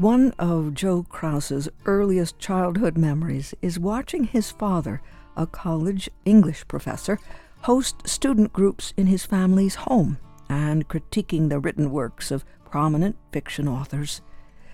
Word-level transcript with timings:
One 0.00 0.32
of 0.38 0.72
Joe 0.72 1.04
Kraus's 1.10 1.68
earliest 1.84 2.38
childhood 2.38 2.96
memories 2.96 3.52
is 3.60 3.78
watching 3.78 4.24
his 4.24 4.50
father, 4.50 5.02
a 5.36 5.46
college 5.46 6.08
English 6.24 6.66
professor, 6.68 7.18
host 7.64 8.08
student 8.08 8.50
groups 8.54 8.94
in 8.96 9.08
his 9.08 9.26
family's 9.26 9.74
home 9.74 10.16
and 10.48 10.88
critiquing 10.88 11.50
the 11.50 11.58
written 11.58 11.90
works 11.90 12.30
of 12.30 12.46
prominent 12.64 13.16
fiction 13.30 13.68
authors. 13.68 14.22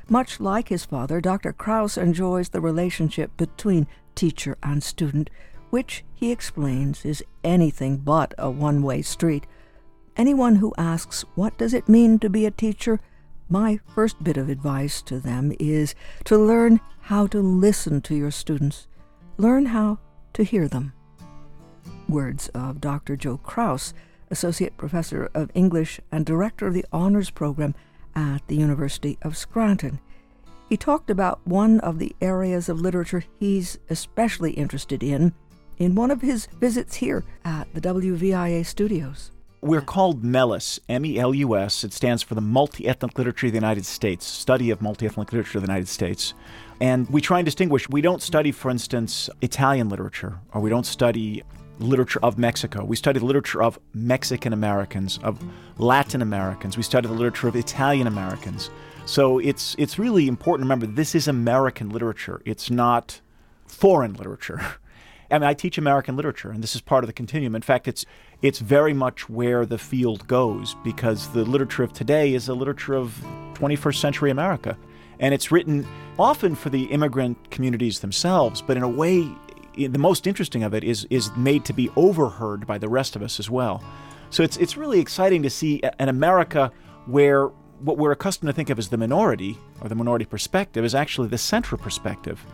Much 0.09 0.39
like 0.39 0.69
his 0.69 0.85
father, 0.85 1.21
Dr. 1.21 1.53
Krause 1.53 1.99
enjoys 1.99 2.51
the 2.51 2.61
relationship 2.61 3.37
between 3.37 3.89
teacher 4.15 4.57
and 4.63 4.81
student, 4.81 5.29
which, 5.71 6.05
he 6.15 6.31
explains, 6.31 7.05
is 7.05 7.25
anything 7.43 7.97
but 7.97 8.33
a 8.39 8.49
one 8.49 8.81
way 8.81 9.03
street. 9.03 9.45
Anyone 10.17 10.55
who 10.55 10.73
asks, 10.79 11.25
What 11.35 11.59
does 11.59 11.75
it 11.75 11.89
mean 11.89 12.21
to 12.21 12.31
be 12.31 12.47
a 12.47 12.53
teacher? 12.53 13.01
My 13.49 13.79
first 13.95 14.23
bit 14.25 14.37
of 14.37 14.49
advice 14.49 15.01
to 15.03 15.21
them 15.21 15.53
is 15.61 15.95
to 16.25 16.37
learn 16.37 16.81
how 17.03 17.29
to 17.29 17.41
listen 17.41 18.01
to 18.03 18.15
your 18.17 18.33
students, 18.33 18.89
learn 19.37 19.67
how 19.67 19.99
to 20.33 20.43
hear 20.43 20.67
them. 20.67 20.93
Words 22.09 22.49
of 22.49 22.81
Dr. 22.81 23.17
Joe 23.17 23.37
Kraus, 23.37 23.95
Associate 24.31 24.77
Professor 24.77 25.31
of 25.33 25.53
English 25.55 26.01
and 26.11 26.27
Director 26.27 26.67
of 26.67 26.75
the 26.75 26.85
Honors 26.93 27.31
Program 27.31 27.77
at 28.17 28.47
the 28.49 28.57
University 28.57 29.17
of 29.23 29.37
Scranton. 29.37 30.01
He 30.69 30.77
talked 30.77 31.09
about 31.09 31.47
one 31.47 31.79
of 31.81 32.01
the 32.01 32.17
areas 32.21 32.69
of 32.69 32.81
literature 32.81 33.25
he's 33.39 33.79
especially 33.89 34.53
interested 34.53 35.05
in 35.05 35.33
in 35.79 35.95
one 35.95 36.11
of 36.11 36.23
his 36.23 36.47
visits 36.59 36.97
here 36.97 37.23
at 37.45 37.73
the 37.75 37.81
WVIA 37.81 38.67
studios. 38.67 39.31
We're 39.67 39.81
called 39.81 40.23
MELUS, 40.23 40.79
M 40.89 41.05
E 41.05 41.19
L 41.19 41.35
U 41.35 41.57
S. 41.57 41.83
It 41.83 41.93
stands 41.93 42.23
for 42.23 42.37
the 42.37 42.41
Multi 42.41 42.87
Ethnic 42.87 43.19
Literature 43.19 43.49
of 43.49 43.53
the 43.53 43.57
United 43.57 43.85
States, 43.85 44.25
study 44.25 44.71
of 44.71 44.81
multi 44.81 45.07
ethnic 45.07 45.33
literature 45.33 45.59
of 45.59 45.65
the 45.65 45.69
United 45.69 45.89
States. 45.89 46.35
And 46.81 47.11
we 47.11 47.21
try 47.21 47.41
and 47.41 47.45
distinguish. 47.45 47.89
We 47.89 48.01
don't 48.01 48.23
study, 48.23 48.53
for 48.53 48.71
instance, 48.71 49.29
Italian 49.43 49.89
literature, 49.89 50.39
or 50.55 50.61
we 50.61 50.71
don't 50.71 50.87
study 50.87 51.43
literature 51.81 52.21
of 52.23 52.39
Mexico. 52.39 52.85
We 52.85 52.95
study 52.95 53.19
the 53.19 53.25
literature 53.25 53.61
of 53.61 53.77
Mexican 53.93 54.53
Americans, 54.53 55.19
of 55.25 55.45
Latin 55.79 56.23
Americans. 56.23 56.77
We 56.77 56.85
study 56.85 57.09
the 57.09 57.15
literature 57.15 57.49
of 57.49 57.57
Italian 57.57 58.07
Americans. 58.07 58.71
So 59.05 59.41
it's 59.41 59.75
it's 59.79 59.99
really 59.99 60.29
important 60.29 60.65
to 60.65 60.67
remember 60.67 60.87
this 60.87 61.17
is 61.17 61.27
American 61.27 61.89
literature. 61.89 62.41
It's 62.45 62.71
not 62.71 63.21
foreign 63.67 64.15
literature. 64.15 64.61
I 65.31 65.39
mean, 65.39 65.49
I 65.49 65.55
teach 65.55 65.79
American 65.79 66.17
literature, 66.17 66.51
and 66.51 66.63
this 66.63 66.75
is 66.75 66.81
part 66.81 67.03
of 67.03 67.09
the 67.09 67.13
continuum. 67.13 67.55
In 67.55 67.63
fact, 67.63 67.89
it's 67.89 68.05
it's 68.43 68.59
very 68.59 68.93
much 68.93 69.29
where 69.29 69.65
the 69.65 69.79
field 69.79 70.27
goes 70.27 70.77
because 70.85 71.33
the 71.33 71.45
literature 71.45 71.83
of 71.83 71.93
today 71.93 72.35
is 72.35 72.49
a 72.49 72.55
literature 72.55 72.95
of 72.95 73.13
21st 73.55 73.97
century 73.97 74.31
America. 74.31 74.77
And 75.19 75.33
it's 75.33 75.51
written 75.51 75.87
often 76.19 76.55
for 76.55 76.69
the 76.69 76.85
immigrant 76.85 77.51
communities 77.51 78.01
themselves, 78.01 78.61
but 78.61 78.77
in 78.77 78.83
a 78.83 78.89
way, 78.89 79.27
the 79.77 79.99
most 79.99 80.27
interesting 80.27 80.63
of 80.63 80.75
it 80.75 80.85
is, 80.85 81.07
is 81.11 81.31
made 81.37 81.65
to 81.65 81.73
be 81.73 81.91
overheard 81.97 82.67
by 82.67 82.79
the 82.79 82.89
rest 82.89 83.17
of 83.17 83.23
us 83.23 83.39
as 83.39 83.49
well. 83.49 83.83
So 84.31 84.43
it's, 84.43 84.57
it's 84.57 84.77
really 84.77 85.01
exciting 85.01 85.43
to 85.43 85.51
see 85.51 85.81
an 85.99 86.09
America 86.09 86.73
where 87.07 87.47
what 87.81 87.99
we're 87.99 88.13
accustomed 88.13 88.49
to 88.49 88.53
think 88.53 88.71
of 88.71 88.79
as 88.79 88.89
the 88.89 88.97
minority 88.97 89.59
or 89.81 89.89
the 89.89 89.95
minority 89.95 90.25
perspective 90.25 90.85
is 90.85 90.95
actually 90.95 91.29
the 91.29 91.39
central 91.39 91.81
perspective. 91.81 92.45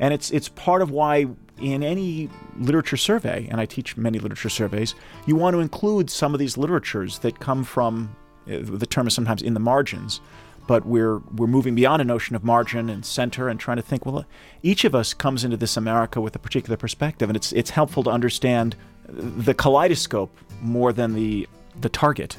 And 0.00 0.14
it's, 0.14 0.30
it's 0.30 0.48
part 0.48 0.82
of 0.82 0.90
why 0.90 1.26
in 1.60 1.82
any 1.82 2.28
literature 2.58 2.96
survey, 2.96 3.46
and 3.50 3.60
I 3.60 3.66
teach 3.66 3.96
many 3.96 4.18
literature 4.18 4.48
surveys, 4.48 4.94
you 5.26 5.36
want 5.36 5.54
to 5.54 5.60
include 5.60 6.10
some 6.10 6.34
of 6.34 6.40
these 6.40 6.56
literatures 6.56 7.18
that 7.20 7.40
come 7.40 7.64
from, 7.64 8.14
uh, 8.46 8.58
the 8.62 8.86
term 8.86 9.06
is 9.06 9.14
sometimes 9.14 9.42
in 9.42 9.54
the 9.54 9.60
margins, 9.60 10.20
but 10.66 10.84
we're, 10.84 11.18
we're 11.34 11.46
moving 11.46 11.74
beyond 11.74 12.02
a 12.02 12.04
notion 12.04 12.36
of 12.36 12.44
margin 12.44 12.90
and 12.90 13.04
center 13.04 13.48
and 13.48 13.58
trying 13.58 13.78
to 13.78 13.82
think, 13.82 14.04
well, 14.04 14.24
each 14.62 14.84
of 14.84 14.94
us 14.94 15.14
comes 15.14 15.42
into 15.42 15.56
this 15.56 15.76
America 15.76 16.20
with 16.20 16.36
a 16.36 16.38
particular 16.38 16.76
perspective, 16.76 17.28
and 17.30 17.36
it's, 17.36 17.52
it's 17.52 17.70
helpful 17.70 18.02
to 18.02 18.10
understand 18.10 18.76
the 19.08 19.54
kaleidoscope 19.54 20.36
more 20.60 20.92
than 20.92 21.14
the, 21.14 21.48
the 21.80 21.88
target. 21.88 22.36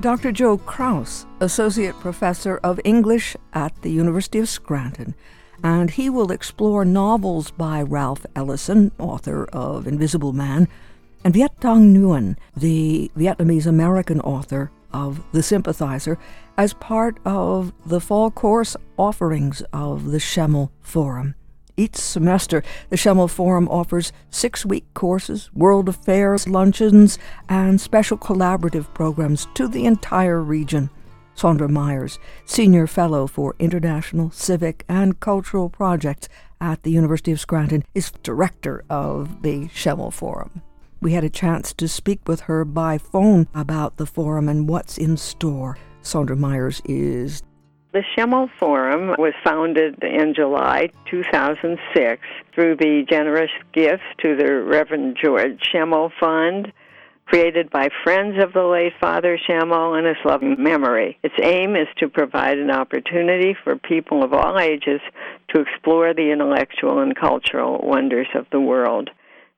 Dr. 0.00 0.32
Joe 0.32 0.58
Kraus, 0.58 1.24
Associate 1.40 1.94
Professor 1.98 2.58
of 2.58 2.78
English 2.84 3.36
at 3.54 3.80
the 3.80 3.90
University 3.90 4.38
of 4.38 4.50
Scranton, 4.50 5.14
and 5.64 5.92
he 5.92 6.10
will 6.10 6.30
explore 6.30 6.84
novels 6.84 7.50
by 7.50 7.80
Ralph 7.80 8.26
Ellison, 8.36 8.92
author 8.98 9.46
of 9.46 9.86
Invisible 9.86 10.34
Man, 10.34 10.68
and 11.24 11.32
Viet 11.32 11.58
Thanh 11.58 11.96
Nguyen, 11.96 12.36
the 12.54 13.10
Vietnamese 13.16 13.66
American 13.66 14.20
author 14.20 14.70
of 14.92 15.24
The 15.32 15.42
Sympathizer, 15.42 16.18
as 16.58 16.74
part 16.74 17.18
of 17.24 17.72
the 17.86 17.98
fall 17.98 18.30
course 18.30 18.76
offerings 18.98 19.62
of 19.72 20.10
the 20.10 20.18
Schemel 20.18 20.70
Forum. 20.82 21.34
Each 21.78 21.96
semester, 21.96 22.62
the 22.90 22.96
Schemel 22.96 23.30
Forum 23.30 23.66
offers 23.68 24.12
six 24.30 24.66
week 24.66 24.84
courses, 24.92 25.50
world 25.54 25.88
affairs, 25.88 26.46
luncheons, 26.46 27.18
and 27.48 27.80
special 27.80 28.18
collaborative 28.18 28.92
programs 28.92 29.48
to 29.54 29.66
the 29.66 29.86
entire 29.86 30.42
region. 30.42 30.90
Sondra 31.36 31.68
Myers, 31.68 32.18
Senior 32.44 32.86
Fellow 32.86 33.26
for 33.26 33.54
International, 33.58 34.30
Civic, 34.30 34.84
and 34.88 35.20
Cultural 35.20 35.68
Projects 35.68 36.28
at 36.60 36.82
the 36.82 36.90
University 36.90 37.32
of 37.32 37.40
Scranton, 37.40 37.84
is 37.94 38.12
Director 38.22 38.84
of 38.88 39.42
the 39.42 39.68
Schemel 39.68 40.12
Forum. 40.12 40.62
We 41.00 41.12
had 41.12 41.24
a 41.24 41.30
chance 41.30 41.72
to 41.74 41.88
speak 41.88 42.26
with 42.26 42.42
her 42.42 42.64
by 42.64 42.98
phone 42.98 43.46
about 43.54 43.96
the 43.96 44.06
forum 44.06 44.48
and 44.48 44.68
what's 44.68 44.96
in 44.96 45.16
store. 45.16 45.76
Sondra 46.02 46.38
Myers 46.38 46.80
is 46.84 47.42
the 47.94 48.02
Schemel 48.16 48.50
Forum 48.58 49.14
was 49.18 49.34
founded 49.44 50.02
in 50.02 50.34
July 50.34 50.90
2006 51.08 52.20
through 52.52 52.74
the 52.74 53.04
generous 53.08 53.52
gifts 53.72 54.02
to 54.18 54.34
the 54.34 54.62
Reverend 54.64 55.16
George 55.22 55.60
Schemel 55.72 56.10
Fund 56.18 56.72
created 57.26 57.70
by 57.70 57.88
friends 58.02 58.42
of 58.42 58.52
the 58.52 58.62
late 58.62 58.92
Father 59.00 59.38
Schemel 59.48 59.98
in 59.98 60.04
his 60.04 60.16
loving 60.24 60.56
memory. 60.58 61.18
Its 61.22 61.34
aim 61.42 61.76
is 61.76 61.88
to 61.98 62.08
provide 62.08 62.58
an 62.58 62.70
opportunity 62.70 63.56
for 63.64 63.76
people 63.76 64.22
of 64.22 64.32
all 64.32 64.58
ages 64.58 65.00
to 65.48 65.60
explore 65.60 66.14
the 66.14 66.30
intellectual 66.30 67.00
and 67.00 67.16
cultural 67.16 67.80
wonders 67.82 68.28
of 68.34 68.46
the 68.52 68.60
world. 68.60 69.10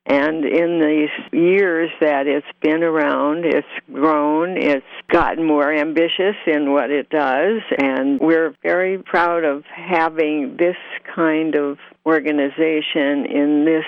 And 0.09 0.45
in 0.45 0.81
these 0.81 1.33
years 1.33 1.91
that 2.01 2.29
it's 2.29 2.47
been 2.63 2.85
around, 2.85 3.45
it's 3.45 3.67
grown, 3.93 4.57
it's 4.57 4.87
gotten 5.11 5.45
more 5.45 5.73
ambitious 5.73 6.37
in 6.47 6.73
what 6.73 6.93
it 6.93 7.11
does, 7.11 7.61
and 7.77 8.21
we're 8.21 8.55
very 8.63 8.99
proud 8.99 9.43
of 9.43 9.65
having 9.65 10.57
this 10.59 10.77
kind 11.13 11.57
of 11.57 11.79
organization 12.07 13.27
in 13.27 13.65
this 13.65 13.85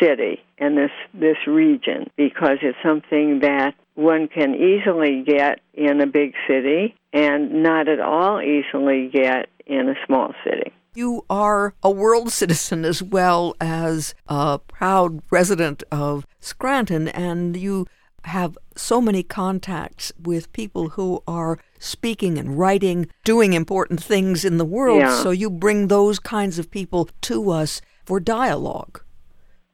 city 0.00 0.40
and 0.58 0.76
this 0.76 0.90
this 1.14 1.36
region 1.46 2.10
because 2.16 2.58
it's 2.62 2.78
something 2.82 3.40
that 3.40 3.74
one 3.94 4.28
can 4.28 4.54
easily 4.54 5.24
get 5.26 5.60
in 5.74 6.00
a 6.00 6.06
big 6.06 6.34
city 6.46 6.94
and 7.12 7.62
not 7.62 7.88
at 7.88 8.00
all 8.00 8.40
easily 8.40 9.08
get 9.12 9.48
in 9.66 9.88
a 9.88 9.94
small 10.06 10.32
city. 10.44 10.72
You 10.94 11.24
are 11.30 11.74
a 11.82 11.90
world 11.90 12.32
citizen 12.32 12.84
as 12.84 13.02
well 13.02 13.54
as 13.60 14.14
a 14.26 14.58
proud 14.58 15.22
resident 15.30 15.82
of 15.92 16.26
Scranton, 16.40 17.08
and 17.08 17.56
you 17.56 17.86
have 18.24 18.58
so 18.76 19.00
many 19.00 19.22
contacts 19.22 20.12
with 20.20 20.52
people 20.52 20.90
who 20.90 21.22
are 21.26 21.58
speaking 21.78 22.38
and 22.38 22.58
writing, 22.58 23.06
doing 23.24 23.52
important 23.52 24.02
things 24.02 24.44
in 24.44 24.58
the 24.58 24.64
world. 24.64 25.00
Yeah. 25.00 25.22
So 25.22 25.30
you 25.30 25.50
bring 25.50 25.86
those 25.88 26.18
kinds 26.18 26.58
of 26.58 26.70
people 26.70 27.08
to 27.22 27.50
us 27.50 27.80
for 28.04 28.18
dialogue. 28.18 29.02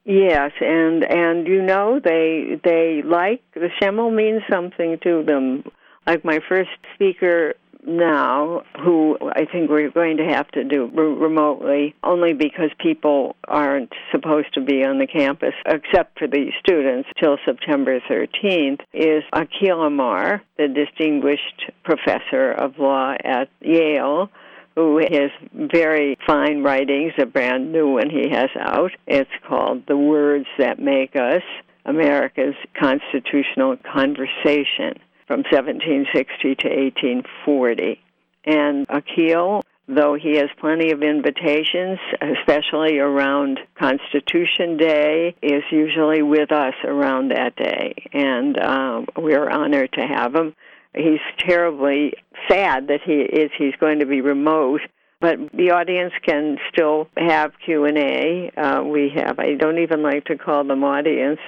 Yes, 0.05 0.51
and 0.61 1.03
and 1.03 1.47
you 1.47 1.63
know 1.63 1.99
they 2.03 2.59
they 2.63 3.01
like 3.03 3.41
the 3.55 3.69
Schemel 3.81 4.13
means 4.13 4.43
something 4.51 4.99
to 5.03 5.23
them. 5.23 5.63
Like 6.05 6.23
my 6.23 6.39
first 6.47 6.69
speaker 6.93 7.55
now, 7.87 8.63
who 8.83 9.17
I 9.21 9.45
think 9.45 9.69
we're 9.69 9.89
going 9.89 10.17
to 10.17 10.25
have 10.25 10.47
to 10.49 10.63
do 10.63 10.85
remotely, 10.93 11.95
only 12.03 12.33
because 12.33 12.69
people 12.79 13.35
aren't 13.47 13.93
supposed 14.11 14.53
to 14.53 14.61
be 14.61 14.83
on 14.83 14.99
the 14.99 15.07
campus 15.07 15.53
except 15.65 16.19
for 16.19 16.27
the 16.27 16.51
students 16.59 17.09
till 17.21 17.37
September 17.45 17.99
13th, 18.01 18.81
is 18.93 19.23
Akhil 19.33 19.87
Amar, 19.87 20.41
the 20.57 20.67
distinguished 20.67 21.71
professor 21.83 22.51
of 22.51 22.77
law 22.77 23.15
at 23.23 23.49
Yale 23.61 24.29
who 24.75 24.97
has 24.97 25.31
very 25.53 26.17
fine 26.27 26.63
writings, 26.63 27.13
a 27.17 27.25
brand 27.25 27.71
new 27.71 27.93
one 27.93 28.09
he 28.09 28.29
has 28.29 28.49
out. 28.59 28.91
It's 29.07 29.29
called 29.47 29.83
The 29.87 29.97
Words 29.97 30.47
That 30.57 30.79
Make 30.79 31.15
Us 31.15 31.43
America's 31.85 32.55
Constitutional 32.77 33.77
Conversation 33.77 34.99
from 35.27 35.43
1760 35.49 36.55
to 36.55 36.67
1840. 36.67 38.01
And 38.45 38.87
Akhil, 38.87 39.61
though 39.87 40.15
he 40.15 40.37
has 40.37 40.49
plenty 40.59 40.91
of 40.91 41.01
invitations, 41.03 41.99
especially 42.21 42.97
around 42.97 43.59
Constitution 43.79 44.77
Day, 44.77 45.35
is 45.41 45.63
usually 45.71 46.21
with 46.21 46.51
us 46.51 46.73
around 46.83 47.29
that 47.29 47.55
day. 47.55 47.93
And 48.13 48.59
um, 48.59 49.05
we're 49.17 49.49
honored 49.49 49.93
to 49.93 50.01
have 50.01 50.35
him. 50.35 50.55
He's 50.95 51.19
terribly 51.39 52.13
sad 52.47 52.87
that 52.87 53.01
he 53.05 53.13
is 53.13 53.51
he's 53.57 53.75
going 53.79 53.99
to 53.99 54.05
be 54.05 54.21
remote 54.21 54.81
but 55.21 55.39
the 55.53 55.71
audience 55.71 56.13
can 56.23 56.57
still 56.71 57.07
have 57.17 57.51
Q 57.63 57.85
and 57.85 57.97
A. 57.97 58.51
Uh, 58.55 58.83
we 58.83 59.11
have 59.15 59.39
I 59.39 59.55
don't 59.55 59.79
even 59.79 60.03
like 60.03 60.25
to 60.25 60.37
call 60.37 60.63
them 60.63 60.83
audience. 60.83 61.39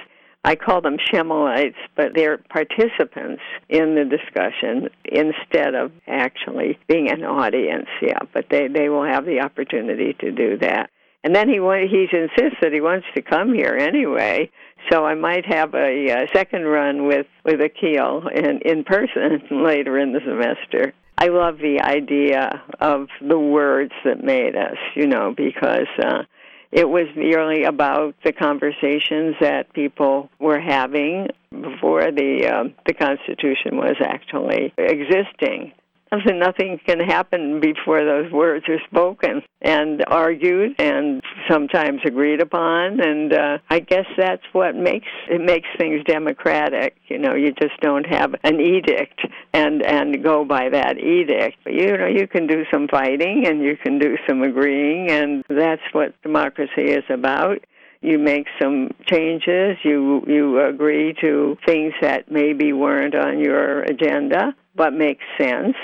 I 0.44 0.56
call 0.56 0.80
them 0.80 0.96
Schemelites, 1.08 1.76
but 1.96 2.12
they're 2.14 2.38
participants 2.38 3.42
in 3.68 3.94
the 3.94 4.04
discussion 4.04 4.88
instead 5.04 5.74
of 5.74 5.92
actually 6.06 6.78
being 6.88 7.10
an 7.10 7.24
audience. 7.24 7.88
Yeah, 8.00 8.18
but 8.32 8.46
they 8.50 8.68
they 8.68 8.88
will 8.88 9.04
have 9.04 9.26
the 9.26 9.40
opportunity 9.40 10.16
to 10.20 10.32
do 10.32 10.58
that. 10.58 10.90
And 11.24 11.34
then 11.34 11.48
he 11.48 11.56
he 11.56 12.08
insists 12.12 12.58
that 12.62 12.72
he 12.72 12.80
wants 12.80 13.06
to 13.14 13.22
come 13.22 13.52
here 13.52 13.76
anyway. 13.76 14.50
So 14.90 15.04
I 15.04 15.14
might 15.14 15.44
have 15.46 15.74
a, 15.74 16.08
a 16.08 16.28
second 16.32 16.64
run 16.64 17.06
with 17.06 17.26
with 17.44 17.60
Akhil 17.60 18.30
in 18.32 18.60
in 18.64 18.84
person 18.84 19.42
later 19.64 19.98
in 19.98 20.12
the 20.12 20.20
semester. 20.20 20.94
I 21.20 21.28
love 21.28 21.58
the 21.58 21.80
idea 21.80 22.62
of 22.80 23.08
the 23.20 23.38
words 23.38 23.92
that 24.04 24.22
made 24.22 24.54
us, 24.54 24.76
you 24.94 25.08
know, 25.08 25.34
because 25.36 25.88
uh, 26.00 26.22
it 26.70 26.88
was 26.88 27.06
merely 27.16 27.64
about 27.64 28.14
the 28.24 28.32
conversations 28.32 29.34
that 29.40 29.72
people 29.72 30.30
were 30.38 30.60
having 30.60 31.26
before 31.50 32.12
the 32.12 32.46
uh, 32.46 32.64
the 32.86 32.94
Constitution 32.94 33.76
was 33.76 33.96
actually 34.00 34.72
existing. 34.78 35.72
Nothing, 36.10 36.38
nothing 36.38 36.80
can 36.86 37.00
happen 37.00 37.60
before 37.60 38.04
those 38.04 38.32
words 38.32 38.64
are 38.68 38.80
spoken 38.86 39.42
and 39.60 40.04
argued 40.06 40.74
and 40.78 41.22
sometimes 41.50 42.00
agreed 42.04 42.40
upon. 42.40 43.00
And 43.00 43.32
uh, 43.32 43.58
I 43.68 43.80
guess 43.80 44.06
that's 44.16 44.42
what 44.52 44.74
makes 44.74 45.08
it 45.28 45.40
makes 45.40 45.68
things 45.78 46.02
democratic. 46.04 46.96
You 47.08 47.18
know, 47.18 47.34
you 47.34 47.52
just 47.52 47.78
don't 47.80 48.06
have 48.06 48.34
an 48.42 48.60
edict 48.60 49.20
and 49.52 49.82
and 49.84 50.22
go 50.22 50.44
by 50.44 50.70
that 50.70 50.98
edict. 50.98 51.58
You 51.66 51.96
know, 51.98 52.06
you 52.06 52.26
can 52.26 52.46
do 52.46 52.64
some 52.72 52.88
fighting 52.88 53.44
and 53.46 53.62
you 53.62 53.76
can 53.76 53.98
do 53.98 54.16
some 54.26 54.42
agreeing, 54.42 55.10
and 55.10 55.44
that's 55.48 55.82
what 55.92 56.20
democracy 56.22 56.82
is 56.82 57.04
about 57.10 57.58
you 58.00 58.18
make 58.18 58.46
some 58.60 58.90
changes, 59.06 59.76
you 59.82 60.22
you 60.26 60.64
agree 60.64 61.14
to 61.20 61.56
things 61.66 61.92
that 62.00 62.30
maybe 62.30 62.72
weren't 62.72 63.14
on 63.14 63.40
your 63.40 63.80
agenda 63.82 64.54
but 64.78 64.94
make 64.94 65.18
sense, 65.38 65.76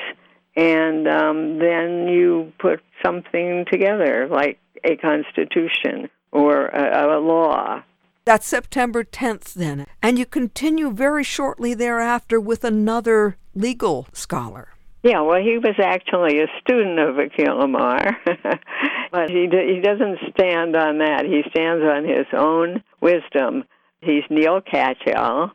and 0.56 1.06
um, 1.06 1.58
then 1.58 2.08
you 2.08 2.52
put 2.58 2.80
something 3.04 3.66
together 3.70 4.28
like 4.30 4.58
a 4.84 4.96
constitution 4.96 6.08
or 6.32 6.66
a, 6.66 7.18
a 7.18 7.20
law. 7.20 7.82
That's 8.24 8.46
September 8.46 9.04
10th, 9.04 9.52
then. 9.52 9.86
And 10.02 10.18
you 10.18 10.24
continue 10.24 10.90
very 10.90 11.24
shortly 11.24 11.74
thereafter 11.74 12.40
with 12.40 12.64
another 12.64 13.36
legal 13.54 14.06
scholar. 14.12 14.68
Yeah, 15.02 15.20
well, 15.20 15.42
he 15.42 15.58
was 15.58 15.74
actually 15.78 16.40
a 16.40 16.46
student 16.62 16.98
of 16.98 17.16
Akhil 17.16 17.62
Amar, 17.62 18.16
but 19.12 19.28
he 19.28 19.46
he 19.50 19.80
doesn't 19.82 20.18
stand 20.32 20.74
on 20.74 20.96
that. 20.98 21.26
He 21.26 21.42
stands 21.50 21.84
on 21.84 22.04
his 22.08 22.24
own 22.32 22.82
wisdom. 23.02 23.64
He's 24.00 24.22
Neal 24.30 24.62
Katyal, 24.62 25.50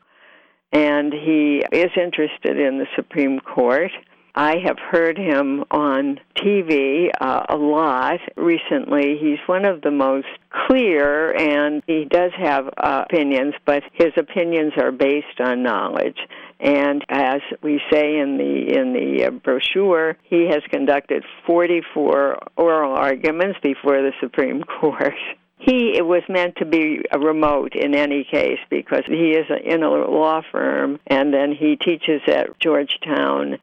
and 0.72 1.14
he 1.14 1.64
is 1.72 1.92
interested 1.96 2.60
in 2.60 2.78
the 2.78 2.88
Supreme 2.96 3.40
Court. 3.40 3.92
I 4.36 4.58
have 4.64 4.78
heard 4.80 5.18
him 5.18 5.66
on 5.72 6.20
TV 6.38 7.10
uh, 7.20 7.46
a 7.50 7.58
lot 7.58 8.20
recently. 8.38 9.18
He's 9.20 9.40
one 9.48 9.66
of 9.66 9.82
the 9.82 9.92
most 9.92 10.28
clear, 10.68 11.36
and 11.36 11.84
he 11.88 12.06
does 12.06 12.32
have 12.38 12.70
uh, 12.78 13.04
opinions, 13.10 13.56
but 13.66 13.84
his 13.94 14.14
opinions 14.18 14.74
are 14.78 14.92
based 14.92 15.42
on 15.42 15.64
knowledge. 15.64 16.18
And 16.60 17.04
as 17.10 17.42
we 17.64 17.82
say 17.92 18.18
in 18.18 18.38
the 18.38 18.80
in 18.80 18.94
the 18.94 19.26
uh, 19.26 19.32
brochure, 19.32 20.18
he 20.24 20.48
has 20.50 20.62
conducted 20.70 21.24
44 21.48 22.38
oral 22.56 22.94
arguments 22.94 23.60
before 23.64 24.02
the 24.02 24.12
Supreme 24.22 24.64
Court. 24.80 25.16
He 25.60 25.96
it 25.96 26.06
was 26.06 26.24
meant 26.30 26.56
to 26.58 26.66
be 26.66 27.04
a 27.12 27.20
remote 27.20 27.76
in 27.76 27.94
any 27.94 28.24
case 28.24 28.60
because 28.70 29.04
he 29.06 29.32
is 29.32 29.46
in 29.64 29.84
a 29.84 29.90
law 29.90 30.42
firm 30.52 31.00
and 31.08 31.34
then 31.34 31.52
he 31.52 31.76
teaches 31.76 32.22
at 32.28 32.60
Georgetown 32.60 33.60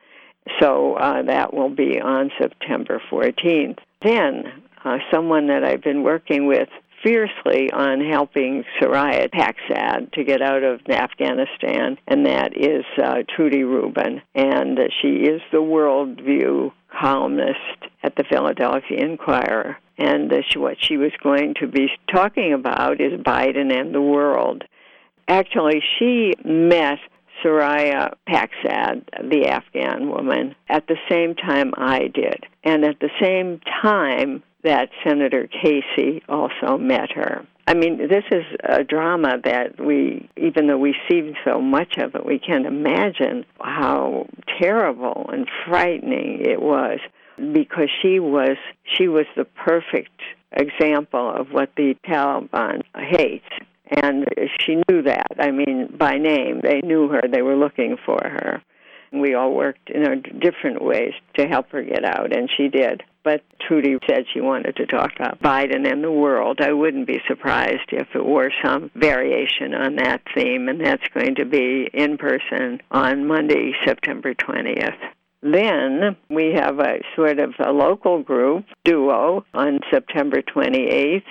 so 0.60 0.94
uh, 0.94 1.22
that 1.22 1.52
will 1.52 1.70
be 1.70 2.00
on 2.00 2.30
September 2.38 3.02
14th. 3.10 3.78
Then, 4.02 4.62
uh, 4.84 4.98
someone 5.10 5.48
that 5.48 5.64
I've 5.64 5.82
been 5.82 6.02
working 6.02 6.46
with 6.46 6.68
fiercely 7.06 7.70
on 7.70 8.00
helping 8.00 8.64
Soraya 8.80 9.30
Pakzad 9.30 10.10
to 10.12 10.24
get 10.24 10.42
out 10.42 10.64
of 10.64 10.80
Afghanistan, 10.88 11.96
and 12.08 12.26
that 12.26 12.56
is 12.56 12.84
uh, 13.00 13.18
Trudy 13.34 13.62
Rubin. 13.62 14.22
And 14.34 14.78
she 15.00 15.08
is 15.08 15.40
the 15.52 15.58
worldview 15.58 16.72
columnist 17.00 17.84
at 18.02 18.16
the 18.16 18.24
Philadelphia 18.28 18.98
Inquirer. 18.98 19.76
And 19.98 20.32
uh, 20.32 20.38
she, 20.50 20.58
what 20.58 20.78
she 20.80 20.96
was 20.96 21.12
going 21.22 21.54
to 21.60 21.68
be 21.68 21.88
talking 22.12 22.52
about 22.52 23.00
is 23.00 23.20
Biden 23.20 23.72
and 23.72 23.94
the 23.94 24.02
world. 24.02 24.64
Actually, 25.28 25.82
she 25.98 26.34
met 26.44 26.98
Soraya 27.44 28.14
Pakzad, 28.28 29.04
the 29.30 29.46
Afghan 29.46 30.08
woman, 30.08 30.54
at 30.68 30.86
the 30.86 30.96
same 31.08 31.34
time 31.34 31.72
I 31.76 32.08
did. 32.08 32.44
And 32.64 32.84
at 32.84 33.00
the 33.00 33.10
same 33.20 33.60
time 33.82 34.42
that 34.64 34.90
Senator 35.06 35.48
Casey 35.48 36.22
also 36.28 36.76
met 36.76 37.12
her. 37.12 37.46
I 37.68 37.74
mean, 37.74 37.98
this 37.98 38.24
is 38.30 38.44
a 38.62 38.84
drama 38.84 39.38
that 39.44 39.80
we, 39.84 40.28
even 40.36 40.68
though 40.68 40.78
we 40.78 40.94
see 41.10 41.32
so 41.44 41.60
much 41.60 41.98
of 41.98 42.14
it, 42.14 42.24
we 42.24 42.38
can't 42.38 42.66
imagine 42.66 43.44
how 43.60 44.28
terrible 44.60 45.28
and 45.32 45.48
frightening 45.66 46.42
it 46.44 46.62
was 46.62 47.00
because 47.36 47.90
she 48.02 48.18
was 48.20 48.56
she 48.96 49.08
was 49.08 49.26
the 49.36 49.44
perfect 49.44 50.20
example 50.52 51.30
of 51.30 51.48
what 51.50 51.70
the 51.76 51.94
Taliban 52.08 52.82
hates 52.94 53.44
and 53.90 54.26
she 54.60 54.76
knew 54.88 55.02
that. 55.02 55.32
I 55.38 55.50
mean, 55.50 55.94
by 55.98 56.18
name, 56.18 56.60
they 56.62 56.80
knew 56.82 57.08
her. 57.08 57.22
They 57.30 57.42
were 57.42 57.56
looking 57.56 57.96
for 58.04 58.20
her. 58.22 58.62
We 59.12 59.34
all 59.34 59.52
worked 59.52 59.88
in 59.88 60.04
our 60.04 60.16
different 60.16 60.82
ways 60.82 61.12
to 61.38 61.46
help 61.46 61.70
her 61.70 61.82
get 61.82 62.04
out, 62.04 62.36
and 62.36 62.50
she 62.56 62.68
did. 62.68 63.02
But 63.22 63.42
Trudy 63.66 63.96
said 64.08 64.24
she 64.32 64.40
wanted 64.40 64.76
to 64.76 64.86
talk 64.86 65.12
about 65.16 65.40
Biden 65.40 65.90
and 65.90 66.02
the 66.02 66.10
world. 66.10 66.60
I 66.60 66.72
wouldn't 66.72 67.06
be 67.06 67.20
surprised 67.26 67.90
if 67.92 68.08
it 68.14 68.24
were 68.24 68.50
some 68.64 68.90
variation 68.94 69.74
on 69.74 69.96
that 69.96 70.22
theme, 70.34 70.68
and 70.68 70.84
that's 70.84 71.06
going 71.14 71.36
to 71.36 71.44
be 71.44 71.88
in 71.92 72.18
person 72.18 72.80
on 72.90 73.26
Monday, 73.26 73.72
September 73.84 74.34
20th. 74.34 74.98
Then 75.42 76.16
we 76.28 76.54
have 76.56 76.78
a 76.80 77.00
sort 77.14 77.38
of 77.38 77.54
a 77.64 77.70
local 77.70 78.22
group 78.22 78.64
duo 78.84 79.44
on 79.54 79.80
September 79.92 80.42
28th 80.42 81.22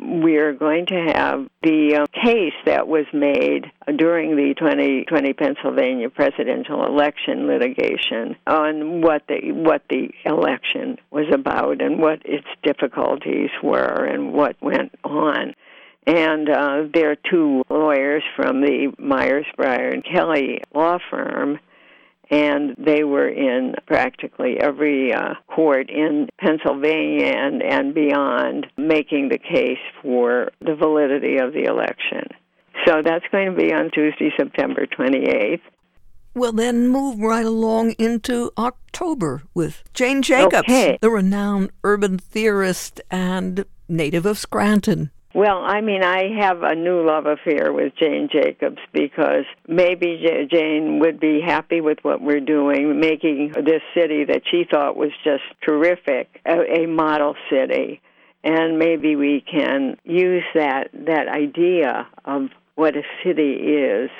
we're 0.00 0.52
going 0.52 0.86
to 0.86 1.12
have 1.14 1.48
the 1.62 1.96
uh, 2.02 2.06
case 2.24 2.54
that 2.66 2.86
was 2.86 3.06
made 3.12 3.66
during 3.96 4.36
the 4.36 4.54
2020 4.58 5.32
Pennsylvania 5.32 6.08
presidential 6.10 6.84
election 6.86 7.46
litigation 7.46 8.36
on 8.46 9.02
what 9.02 9.22
the 9.28 9.52
what 9.52 9.82
the 9.90 10.10
election 10.24 10.98
was 11.10 11.26
about 11.32 11.82
and 11.82 11.98
what 11.98 12.20
its 12.24 12.46
difficulties 12.62 13.50
were 13.62 14.04
and 14.04 14.32
what 14.32 14.56
went 14.60 14.92
on. 15.04 15.54
And 16.06 16.48
uh, 16.48 16.84
there 16.94 17.10
are 17.10 17.16
two 17.30 17.64
lawyers 17.68 18.22
from 18.34 18.62
the 18.62 18.94
Myers, 18.98 19.46
Brier, 19.56 19.90
and 19.90 20.04
Kelly 20.04 20.62
law 20.74 20.98
firm 21.10 21.58
and 22.30 22.74
they 22.78 23.04
were 23.04 23.28
in 23.28 23.74
practically 23.86 24.58
every 24.60 25.12
uh, 25.12 25.34
court 25.46 25.88
in 25.90 26.28
Pennsylvania 26.38 27.26
and, 27.26 27.62
and 27.62 27.94
beyond 27.94 28.66
making 28.76 29.28
the 29.30 29.38
case 29.38 29.78
for 30.02 30.50
the 30.60 30.74
validity 30.74 31.38
of 31.38 31.52
the 31.52 31.64
election. 31.64 32.28
So 32.86 33.02
that's 33.04 33.24
going 33.32 33.50
to 33.50 33.56
be 33.56 33.72
on 33.72 33.90
Tuesday, 33.92 34.30
September 34.36 34.86
28th. 34.86 35.60
We'll 36.34 36.52
then 36.52 36.88
move 36.88 37.18
right 37.18 37.44
along 37.44 37.92
into 37.92 38.52
October 38.56 39.42
with 39.54 39.82
Jane 39.92 40.22
Jacobs, 40.22 40.68
okay. 40.68 40.98
the 41.00 41.10
renowned 41.10 41.70
urban 41.82 42.18
theorist 42.18 43.00
and 43.10 43.64
native 43.88 44.24
of 44.24 44.38
Scranton. 44.38 45.10
Well, 45.34 45.58
I 45.62 45.82
mean, 45.82 46.02
I 46.02 46.40
have 46.40 46.62
a 46.62 46.74
new 46.74 47.06
love 47.06 47.26
affair 47.26 47.70
with 47.70 47.92
Jane 47.96 48.30
Jacobs 48.32 48.78
because 48.94 49.44
maybe 49.66 50.24
Jane 50.50 51.00
would 51.00 51.20
be 51.20 51.42
happy 51.44 51.82
with 51.82 51.98
what 52.00 52.22
we're 52.22 52.40
doing, 52.40 52.98
making 52.98 53.52
this 53.54 53.82
city 53.94 54.24
that 54.24 54.42
she 54.50 54.64
thought 54.68 54.96
was 54.96 55.10
just 55.24 55.42
terrific 55.66 56.40
a, 56.46 56.82
a 56.82 56.86
model 56.86 57.34
city. 57.50 58.00
And 58.42 58.78
maybe 58.78 59.16
we 59.16 59.42
can 59.42 59.98
use 60.04 60.44
that 60.54 60.88
that 60.94 61.28
idea 61.28 62.06
of 62.24 62.48
what 62.76 62.96
a 62.96 63.02
city 63.22 63.52
is 63.52 64.10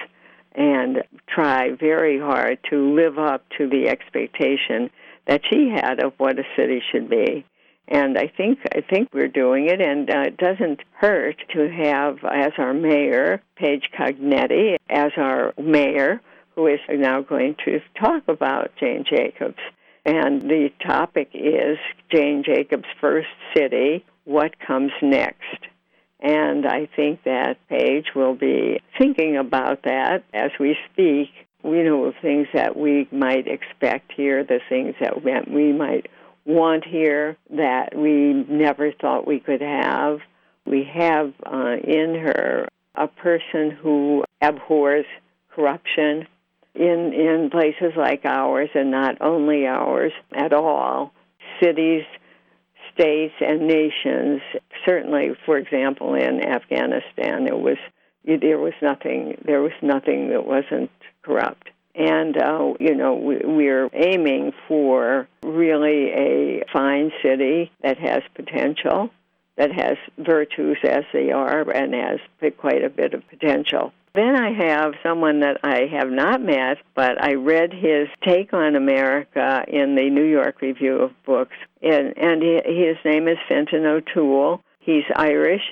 and 0.54 1.04
try 1.26 1.70
very 1.70 2.18
hard 2.18 2.58
to 2.68 2.94
live 2.94 3.18
up 3.18 3.44
to 3.56 3.68
the 3.68 3.88
expectation 3.88 4.90
that 5.26 5.40
she 5.48 5.72
had 5.74 6.02
of 6.02 6.12
what 6.18 6.38
a 6.38 6.44
city 6.56 6.82
should 6.92 7.08
be 7.08 7.46
and 7.90 8.18
I 8.18 8.30
think 8.36 8.58
I 8.74 8.82
think 8.82 9.08
we're 9.12 9.28
doing 9.28 9.66
it, 9.66 9.80
and 9.80 10.10
uh, 10.10 10.20
it 10.26 10.36
doesn't 10.36 10.80
hurt 10.92 11.36
to 11.54 11.70
have 11.70 12.18
as 12.24 12.52
our 12.58 12.74
mayor 12.74 13.42
Paige 13.56 13.88
Cognetti 13.98 14.76
as 14.90 15.12
our 15.16 15.54
mayor, 15.58 16.20
who 16.54 16.66
is 16.66 16.80
now 16.90 17.22
going 17.22 17.56
to 17.64 17.80
talk 17.98 18.24
about 18.28 18.72
Jane 18.78 19.04
Jacobs. 19.08 19.58
And 20.04 20.42
the 20.42 20.70
topic 20.86 21.30
is 21.34 21.78
Jane 22.12 22.42
Jacobs' 22.44 22.84
first 23.00 23.28
city, 23.56 24.04
What 24.24 24.58
Comes 24.58 24.92
Next? 25.02 25.66
And 26.20 26.66
I 26.66 26.88
think 26.96 27.22
that 27.24 27.56
Paige 27.68 28.06
will 28.14 28.34
be 28.34 28.80
thinking 28.98 29.36
about 29.36 29.82
that 29.84 30.24
as 30.34 30.50
we 30.58 30.76
speak. 30.92 31.28
We 31.62 31.82
know 31.82 32.12
things 32.22 32.48
that 32.54 32.76
we 32.76 33.08
might 33.12 33.46
expect 33.46 34.12
here, 34.16 34.44
the 34.44 34.60
things 34.68 34.94
that 35.00 35.22
we 35.22 35.72
might 35.72 36.06
want 36.48 36.84
here 36.84 37.36
that 37.50 37.94
we 37.94 38.32
never 38.48 38.90
thought 38.90 39.26
we 39.26 39.38
could 39.38 39.60
have. 39.60 40.20
We 40.66 40.88
have 40.92 41.34
uh, 41.46 41.76
in 41.84 42.14
her 42.14 42.68
a 42.94 43.06
person 43.06 43.70
who 43.70 44.24
abhors 44.40 45.04
corruption 45.54 46.26
in 46.74 47.12
in 47.12 47.50
places 47.50 47.92
like 47.96 48.24
ours 48.24 48.70
and 48.74 48.90
not 48.90 49.20
only 49.20 49.66
ours 49.66 50.12
at 50.34 50.52
all 50.52 51.12
cities 51.60 52.04
states 52.94 53.34
and 53.40 53.66
nations 53.66 54.40
certainly 54.86 55.30
for 55.44 55.58
example 55.58 56.14
in 56.14 56.40
Afghanistan 56.40 57.46
it 57.46 57.58
was 57.58 57.78
there 58.24 58.58
was 58.58 58.74
nothing 58.82 59.36
there 59.44 59.60
was 59.60 59.72
nothing 59.82 60.28
that 60.30 60.46
wasn't 60.46 60.90
corrupt 61.22 61.70
and 61.98 62.36
uh, 62.40 62.72
you 62.80 62.94
know 62.94 63.14
we, 63.14 63.40
we're 63.44 63.90
aiming 63.92 64.52
for 64.66 65.28
really 65.42 66.10
a 66.10 66.64
fine 66.72 67.10
city 67.22 67.70
that 67.82 67.98
has 67.98 68.22
potential 68.34 69.10
that 69.58 69.72
has 69.72 69.96
virtues 70.16 70.78
as 70.84 71.02
they 71.12 71.32
are 71.32 71.68
and 71.68 71.92
has 71.92 72.20
quite 72.56 72.84
a 72.84 72.88
bit 72.88 73.12
of 73.12 73.28
potential. 73.28 73.92
Then 74.14 74.36
I 74.36 74.52
have 74.52 74.94
someone 75.02 75.40
that 75.40 75.58
I 75.62 75.82
have 75.92 76.10
not 76.10 76.40
met, 76.40 76.78
but 76.94 77.22
I 77.22 77.34
read 77.34 77.72
his 77.72 78.08
take 78.26 78.52
on 78.52 78.74
America 78.74 79.64
in 79.68 79.96
the 79.96 80.08
New 80.10 80.24
York 80.24 80.62
Review 80.62 80.96
of 81.02 81.10
Books, 81.26 81.56
and, 81.82 82.16
and 82.16 82.42
he, 82.42 82.60
his 82.64 82.96
name 83.04 83.28
is 83.28 83.36
Fintan 83.48 83.84
O'Toole. 83.84 84.60
He's 84.80 85.04
Irish, 85.14 85.62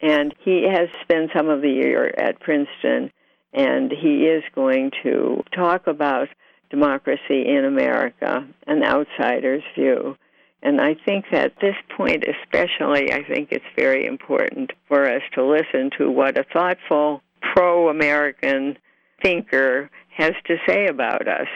and 0.00 0.34
he 0.40 0.66
has 0.68 0.88
spent 1.02 1.30
some 1.36 1.48
of 1.48 1.62
the 1.62 1.70
year 1.70 2.12
at 2.18 2.40
Princeton, 2.40 3.12
and 3.54 3.90
he 3.92 4.26
is 4.26 4.42
going 4.54 4.90
to 5.02 5.42
talk 5.54 5.86
about 5.86 6.28
democracy 6.70 7.46
in 7.46 7.64
America, 7.64 8.46
an 8.66 8.82
outsider's 8.82 9.62
view. 9.76 10.16
And 10.62 10.80
I 10.80 10.94
think 10.94 11.26
at 11.32 11.52
this 11.60 11.76
point, 11.96 12.24
especially, 12.24 13.12
I 13.12 13.22
think 13.22 13.48
it's 13.52 13.64
very 13.76 14.06
important 14.06 14.72
for 14.88 15.08
us 15.08 15.22
to 15.34 15.44
listen 15.44 15.90
to 15.98 16.10
what 16.10 16.38
a 16.38 16.44
thoughtful 16.52 17.22
pro 17.52 17.90
American 17.90 18.76
thinker 19.22 19.90
has 20.16 20.32
to 20.46 20.56
say 20.66 20.86
about 20.86 21.28
us. 21.28 21.48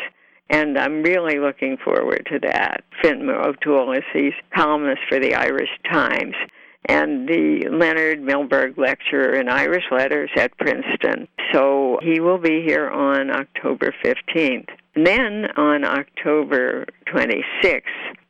And 0.50 0.78
I'm 0.78 1.02
really 1.02 1.38
looking 1.38 1.78
forward 1.78 2.26
to 2.30 2.38
that. 2.40 2.84
Fintan 3.02 3.28
O'Toole 3.30 3.92
is 3.92 4.04
the 4.14 4.30
columnist 4.54 5.02
for 5.08 5.18
the 5.18 5.34
Irish 5.34 5.70
Times 5.90 6.34
and 6.88 7.28
the 7.28 7.68
Leonard 7.70 8.20
Milberg 8.20 8.78
Lecturer 8.78 9.34
in 9.34 9.48
Irish 9.48 9.84
Letters 9.90 10.30
at 10.36 10.56
Princeton. 10.56 11.28
So 11.52 11.98
he 12.02 12.18
will 12.18 12.38
be 12.38 12.62
here 12.66 12.88
on 12.88 13.30
October 13.30 13.94
15th. 14.04 14.68
And 14.94 15.06
then 15.06 15.46
on 15.56 15.84
October 15.84 16.86
26th, 17.06 17.82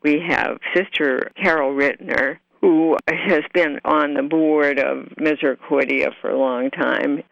we 0.03 0.21
have 0.29 0.59
Sister 0.75 1.31
Carol 1.41 1.73
Rittner, 1.73 2.39
who 2.61 2.97
has 3.09 3.43
been 3.55 3.79
on 3.85 4.15
the 4.15 4.23
board 4.23 4.79
of 4.81 5.07
Misericordia 5.17 6.11
for 6.21 6.31
a 6.31 6.39
long 6.39 6.71
time. 6.71 7.23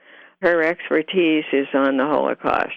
Her 0.40 0.62
expertise 0.62 1.44
is 1.52 1.66
on 1.74 1.96
the 1.96 2.04
Holocaust 2.04 2.76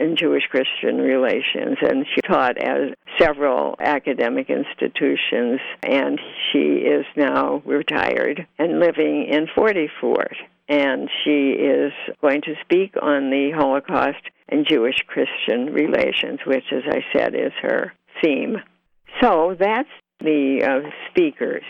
and 0.00 0.16
Jewish 0.16 0.44
Christian 0.50 0.98
relations, 0.98 1.76
and 1.82 2.06
she 2.14 2.22
taught 2.22 2.58
at 2.58 2.96
several 3.18 3.76
academic 3.78 4.48
institutions, 4.50 5.60
and 5.82 6.18
she 6.50 6.82
is 6.96 7.04
now 7.16 7.62
retired 7.64 8.46
and 8.58 8.80
living 8.80 9.26
in 9.30 9.46
Forty 9.54 9.88
Fort. 10.00 10.36
And 10.68 11.10
she 11.24 11.50
is 11.50 11.92
going 12.20 12.42
to 12.42 12.54
speak 12.62 12.94
on 13.02 13.30
the 13.30 13.50
Holocaust 13.54 14.22
and 14.48 14.66
Jewish 14.68 14.98
Christian 15.06 15.72
relations, 15.72 16.40
which, 16.46 16.64
as 16.72 16.84
I 16.88 17.00
said, 17.12 17.34
is 17.34 17.52
her 17.60 17.92
theme. 18.22 18.56
So 19.20 19.56
that's 19.58 19.88
the 20.20 20.62
uh, 20.62 20.90
speakers. 21.10 21.64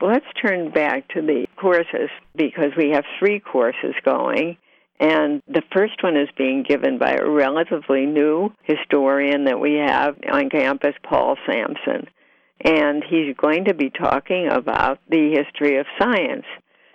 Let's 0.00 0.26
turn 0.40 0.70
back 0.70 1.08
to 1.08 1.22
the 1.22 1.46
courses 1.56 2.08
because 2.34 2.72
we 2.76 2.90
have 2.90 3.04
three 3.18 3.40
courses 3.40 3.94
going. 4.04 4.56
And 5.00 5.42
the 5.48 5.62
first 5.74 6.02
one 6.02 6.16
is 6.18 6.28
being 6.36 6.62
given 6.62 6.98
by 6.98 7.12
a 7.12 7.28
relatively 7.28 8.04
new 8.04 8.52
historian 8.64 9.44
that 9.44 9.58
we 9.58 9.74
have 9.74 10.16
on 10.30 10.50
campus, 10.50 10.94
Paul 11.02 11.36
Sampson. 11.50 12.06
And 12.62 13.02
he's 13.02 13.34
going 13.34 13.64
to 13.64 13.74
be 13.74 13.88
talking 13.88 14.48
about 14.50 14.98
the 15.08 15.30
history 15.32 15.78
of 15.78 15.86
science. 15.98 16.44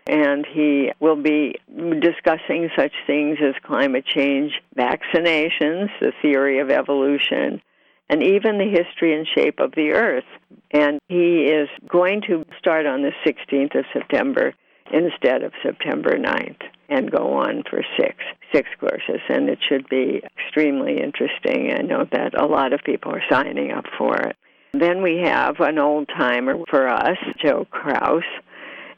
And 0.06 0.46
he 0.46 0.92
will 1.00 1.16
be 1.16 1.56
discussing 2.00 2.70
such 2.78 2.94
things 3.08 3.40
as 3.42 3.56
climate 3.64 4.06
change, 4.06 4.52
vaccinations, 4.78 5.90
the 6.00 6.14
theory 6.22 6.60
of 6.60 6.70
evolution, 6.70 7.60
and 8.08 8.22
even 8.22 8.60
the 8.60 8.70
history 8.70 9.18
and 9.18 9.28
shape 9.36 9.60
of 9.60 9.72
the 9.72 9.94
Earth. 9.94 10.26
And 10.70 11.00
he 11.08 11.46
is 11.46 11.70
going 11.90 12.22
to 12.28 12.46
start 12.60 12.86
on 12.86 13.02
the 13.02 13.14
16th 13.26 13.80
of 13.80 13.86
September 13.92 14.54
instead 14.92 15.44
of 15.44 15.54
September 15.64 16.18
9th 16.18 16.62
and 16.90 17.12
go 17.12 17.34
on 17.34 17.64
for 17.70 17.84
six 18.00 18.16
six 18.54 18.70
courses 18.80 19.22
and 19.28 19.50
it 19.50 19.60
should 19.68 19.90
be 19.90 20.22
extremely 20.38 21.02
interesting. 21.02 21.72
I 21.74 21.82
know 21.82 22.06
that 22.12 22.40
a 22.40 22.46
lot 22.46 22.74
of 22.74 22.82
people 22.86 23.12
are 23.12 23.24
signing 23.30 23.72
up 23.72 23.86
for 23.98 24.16
it. 24.16 24.36
Then 24.74 25.02
we 25.02 25.22
have 25.24 25.60
an 25.60 25.80
old 25.80 26.10
timer 26.10 26.56
for 26.70 26.88
us, 26.88 27.18
Joe 27.42 27.66
Kraus, 27.70 28.24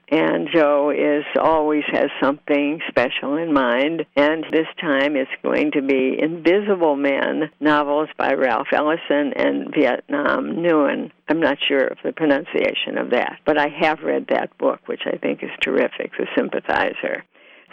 and 0.10 0.48
Joe 0.54 0.90
is 0.90 1.26
always 1.40 1.84
has 1.92 2.10
something 2.22 2.80
special 2.88 3.36
in 3.36 3.54
mind. 3.54 4.06
And 4.16 4.46
this 4.52 4.68
time 4.80 5.16
it's 5.16 5.32
going 5.44 5.72
to 5.72 5.82
be 5.82 6.18
Invisible 6.20 6.96
Men, 6.96 7.50
novels 7.60 8.10
by 8.18 8.34
Ralph 8.34 8.68
Ellison 8.72 9.34
and 9.36 9.74
Vietnam 9.74 10.58
Nguyen. 10.58 11.12
I'm 11.28 11.42
not 11.42 11.58
sure 11.68 11.86
of 11.86 11.98
the 12.04 12.14
pronunciation 12.14 12.98
of 12.98 13.10
that, 13.12 13.40
but 13.46 13.58
I 13.58 13.68
have 13.68 14.00
read 14.02 14.28
that 14.30 14.58
book, 14.58 14.80
which 14.86 15.02
I 15.06 15.18
think 15.18 15.44
is 15.44 15.50
terrific, 15.62 16.12
The 16.18 16.28
Sympathizer. 16.38 17.26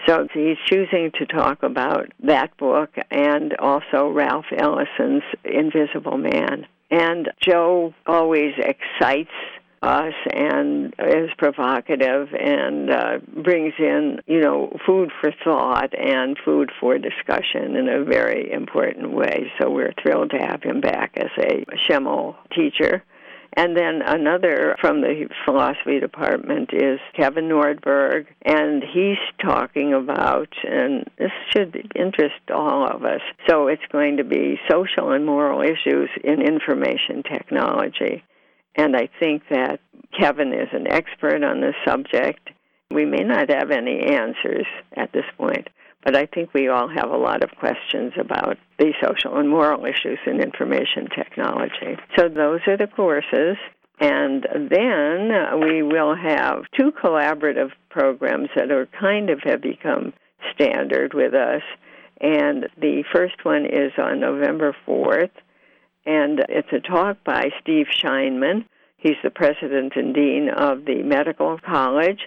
So 0.06 0.26
he's 0.34 0.58
choosing 0.66 1.12
to 1.18 1.26
talk 1.26 1.62
about 1.62 2.12
that 2.24 2.56
book 2.56 2.90
and 3.10 3.54
also 3.58 4.08
Ralph 4.08 4.46
Ellison's 4.56 5.22
Invisible 5.44 6.18
Man. 6.18 6.66
And 6.90 7.30
Joe 7.40 7.94
always 8.06 8.52
excites 8.58 9.30
us 9.84 10.14
and 10.32 10.94
is 10.98 11.30
provocative 11.36 12.28
and 12.32 12.90
uh, 12.90 13.18
brings 13.42 13.74
in, 13.78 14.18
you 14.26 14.40
know, 14.40 14.76
food 14.86 15.10
for 15.20 15.30
thought 15.44 15.92
and 15.98 16.38
food 16.44 16.70
for 16.80 16.98
discussion 16.98 17.76
in 17.76 17.88
a 17.88 18.04
very 18.04 18.50
important 18.50 19.12
way. 19.12 19.52
So 19.60 19.70
we're 19.70 19.92
thrilled 20.02 20.30
to 20.30 20.38
have 20.38 20.62
him 20.62 20.80
back 20.80 21.12
as 21.16 21.30
a 21.38 21.64
Schemel 21.86 22.36
teacher. 22.54 23.04
And 23.56 23.76
then 23.76 24.02
another 24.04 24.74
from 24.80 25.00
the 25.00 25.28
philosophy 25.44 26.00
department 26.00 26.70
is 26.72 26.98
Kevin 27.16 27.44
Nordberg, 27.44 28.26
and 28.44 28.82
he's 28.82 29.18
talking 29.40 29.94
about, 29.94 30.48
and 30.64 31.08
this 31.18 31.30
should 31.52 31.92
interest 31.94 32.50
all 32.52 32.84
of 32.84 33.04
us. 33.04 33.20
So 33.48 33.68
it's 33.68 33.82
going 33.92 34.16
to 34.16 34.24
be 34.24 34.58
social 34.68 35.12
and 35.12 35.24
moral 35.24 35.62
issues 35.62 36.10
in 36.24 36.42
information 36.42 37.22
technology. 37.22 38.24
And 38.76 38.96
I 38.96 39.08
think 39.20 39.42
that 39.50 39.80
Kevin 40.18 40.52
is 40.52 40.68
an 40.72 40.90
expert 40.90 41.42
on 41.44 41.60
this 41.60 41.74
subject. 41.86 42.50
We 42.90 43.04
may 43.04 43.24
not 43.24 43.50
have 43.50 43.70
any 43.70 44.00
answers 44.00 44.66
at 44.96 45.12
this 45.12 45.24
point, 45.36 45.68
but 46.04 46.16
I 46.16 46.26
think 46.26 46.52
we 46.52 46.68
all 46.68 46.88
have 46.88 47.10
a 47.10 47.16
lot 47.16 47.42
of 47.42 47.50
questions 47.58 48.12
about 48.18 48.58
the 48.78 48.92
social 49.02 49.36
and 49.38 49.48
moral 49.48 49.84
issues 49.84 50.18
in 50.26 50.40
information 50.40 51.08
technology. 51.14 51.96
So 52.16 52.28
those 52.28 52.60
are 52.66 52.76
the 52.76 52.86
courses. 52.86 53.56
And 54.00 54.44
then 54.52 55.60
we 55.60 55.82
will 55.82 56.16
have 56.16 56.64
two 56.76 56.90
collaborative 56.90 57.70
programs 57.90 58.48
that 58.56 58.72
are 58.72 58.86
kind 58.86 59.30
of 59.30 59.40
have 59.44 59.62
become 59.62 60.12
standard 60.52 61.14
with 61.14 61.32
us. 61.32 61.62
And 62.20 62.68
the 62.76 63.04
first 63.12 63.44
one 63.44 63.66
is 63.66 63.92
on 63.96 64.18
November 64.20 64.74
4th, 64.86 65.30
and 66.06 66.44
it's 66.48 66.72
a 66.72 66.80
talk 66.80 67.18
by 67.24 67.50
Steve 67.60 67.86
Scheinman. 67.92 68.64
He's 68.96 69.16
the 69.22 69.30
president 69.30 69.94
and 69.96 70.14
dean 70.14 70.48
of 70.48 70.84
the 70.84 71.02
Medical 71.02 71.58
College, 71.58 72.20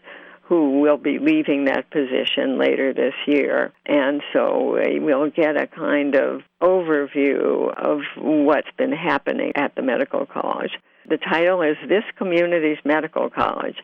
who 0.43 0.79
will 0.79 0.97
be 0.97 1.19
leaving 1.19 1.65
that 1.65 1.89
position 1.89 2.57
later 2.57 2.93
this 2.93 3.13
year. 3.25 3.73
And 3.85 4.21
so 4.33 4.79
we'll 4.99 5.29
get 5.29 5.61
a 5.61 5.67
kind 5.67 6.15
of 6.15 6.41
overview 6.61 7.73
of 7.75 7.99
what's 8.17 8.71
been 8.77 8.93
happening 8.93 9.51
at 9.55 9.75
the 9.75 9.81
medical 9.81 10.25
college. 10.25 10.71
The 11.09 11.17
title 11.17 11.61
is 11.61 11.77
This 11.89 12.03
Community's 12.17 12.79
Medical 12.85 13.29
College 13.29 13.77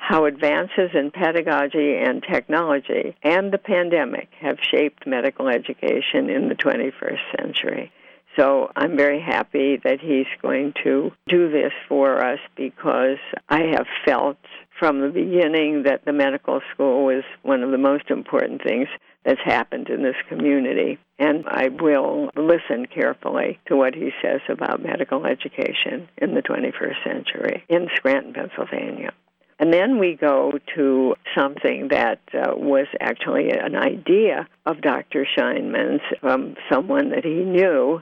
how 0.00 0.24
advances 0.24 0.90
in 0.94 1.10
pedagogy 1.10 1.94
and 1.94 2.22
technology 2.22 3.14
and 3.22 3.52
the 3.52 3.58
pandemic 3.58 4.28
have 4.40 4.56
shaped 4.74 5.06
medical 5.06 5.46
education 5.46 6.30
in 6.30 6.48
the 6.48 6.54
21st 6.54 7.20
century. 7.38 7.92
So 8.36 8.70
I'm 8.76 8.96
very 8.96 9.20
happy 9.20 9.78
that 9.82 10.00
he's 10.00 10.26
going 10.40 10.74
to 10.84 11.10
do 11.28 11.50
this 11.50 11.72
for 11.88 12.24
us 12.24 12.38
because 12.56 13.18
I 13.48 13.62
have 13.72 13.86
felt 14.04 14.38
from 14.78 15.00
the 15.00 15.08
beginning 15.08 15.82
that 15.84 16.04
the 16.04 16.12
medical 16.12 16.60
school 16.72 17.04
was 17.04 17.24
one 17.42 17.62
of 17.62 17.70
the 17.70 17.78
most 17.78 18.10
important 18.10 18.62
things 18.62 18.88
that's 19.24 19.40
happened 19.44 19.88
in 19.88 20.02
this 20.02 20.16
community. 20.28 20.98
And 21.18 21.44
I 21.46 21.68
will 21.68 22.30
listen 22.36 22.86
carefully 22.86 23.58
to 23.66 23.76
what 23.76 23.94
he 23.94 24.10
says 24.22 24.40
about 24.48 24.82
medical 24.82 25.26
education 25.26 26.08
in 26.16 26.34
the 26.34 26.40
21st 26.40 27.04
century 27.04 27.64
in 27.68 27.88
Scranton, 27.96 28.32
Pennsylvania. 28.32 29.12
And 29.58 29.74
then 29.74 29.98
we 29.98 30.16
go 30.18 30.52
to 30.74 31.14
something 31.36 31.88
that 31.90 32.20
uh, 32.32 32.52
was 32.56 32.86
actually 32.98 33.50
an 33.50 33.76
idea 33.76 34.48
of 34.64 34.80
Dr. 34.80 35.26
Scheinman's 35.36 36.00
from 36.22 36.54
someone 36.72 37.10
that 37.10 37.26
he 37.26 37.44
knew 37.44 38.00